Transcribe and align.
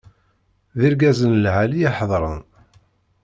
D 0.79 0.81
irgazen 0.87 1.39
lɛali 1.43 1.79
i 1.81 1.87
iḥeḍren. 1.89 2.41